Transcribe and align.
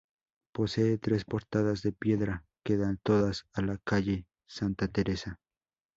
Posee 0.51 0.97
tres 0.97 1.25
portadas 1.25 1.83
de 1.83 1.91
piedra 1.91 2.43
que 2.65 2.75
dan 2.75 2.97
todas 3.03 3.45
a 3.53 3.61
la 3.61 3.77
calle 3.77 4.25
Santa 4.49 4.87
Teresa. 4.87 5.37